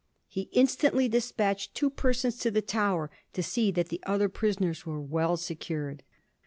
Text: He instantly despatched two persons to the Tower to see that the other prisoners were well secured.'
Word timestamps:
He 0.27 0.49
instantly 0.51 1.07
despatched 1.07 1.75
two 1.75 1.91
persons 1.91 2.39
to 2.39 2.49
the 2.49 2.63
Tower 2.63 3.11
to 3.33 3.43
see 3.43 3.69
that 3.73 3.89
the 3.89 4.01
other 4.07 4.29
prisoners 4.29 4.83
were 4.83 4.99
well 4.99 5.37
secured.' 5.37 6.01